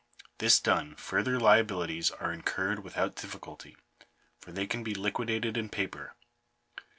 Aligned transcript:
This 0.39 0.59
done, 0.59 0.95
further 0.95 1.39
liabilities 1.39 2.09
are 2.09 2.33
incurred 2.33 2.83
with 2.83 2.97
out 2.97 3.15
difficulty, 3.15 3.77
for 4.39 4.51
they 4.51 4.65
can 4.65 4.81
be 4.83 4.95
liquidated 4.95 5.57
in 5.57 5.69
paper. 5.69 6.15